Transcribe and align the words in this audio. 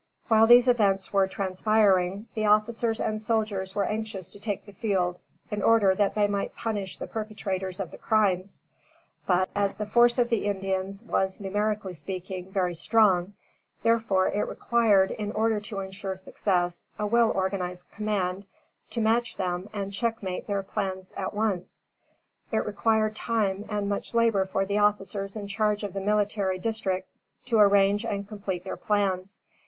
While 0.29 0.47
these 0.47 0.67
events 0.67 1.13
were 1.13 1.27
transpiring, 1.27 2.25
the 2.33 2.47
officers 2.47 2.99
and 2.99 3.21
soldiers 3.21 3.75
were 3.75 3.85
anxious 3.85 4.31
to 4.31 4.39
take 4.39 4.65
the 4.65 4.71
field 4.71 5.19
in 5.51 5.61
order 5.61 5.93
that 5.93 6.15
they 6.15 6.25
might 6.25 6.55
punish 6.55 6.97
the 6.97 7.05
perpetrators 7.05 7.79
of 7.79 7.91
the 7.91 7.99
crimes; 7.99 8.61
but, 9.27 9.47
as 9.53 9.75
the 9.75 9.85
force 9.85 10.17
of 10.17 10.29
the 10.29 10.45
Indians 10.45 11.03
was, 11.03 11.39
numerically 11.39 11.93
speaking, 11.93 12.51
very 12.51 12.73
strong, 12.73 13.33
therefore 13.83 14.29
it 14.29 14.47
required, 14.47 15.11
in 15.11 15.31
order 15.33 15.59
to 15.59 15.81
insure 15.81 16.15
success, 16.15 16.83
a 16.97 17.05
well 17.05 17.29
organized 17.29 17.85
command 17.91 18.47
to 18.89 19.01
match 19.01 19.37
them 19.37 19.69
and 19.71 19.93
checkmate 19.93 20.47
their 20.47 20.63
plans 20.63 21.13
at 21.15 21.31
once. 21.35 21.85
It 22.51 22.65
required 22.65 23.15
time 23.15 23.65
and 23.69 23.87
much 23.87 24.15
labor 24.15 24.47
for 24.47 24.65
the 24.65 24.79
officers 24.79 25.35
in 25.35 25.47
charge 25.47 25.83
of 25.83 25.93
the 25.93 26.01
military 26.01 26.57
district 26.57 27.07
to 27.45 27.59
arrange 27.59 28.03
and 28.03 28.27
complete 28.27 28.63
their 28.63 28.77
plans. 28.77 29.39